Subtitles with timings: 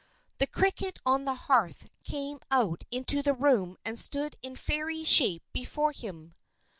[0.39, 5.43] The cricket on the hearth came out into the room and stood in fairy shape
[5.53, 6.33] before him.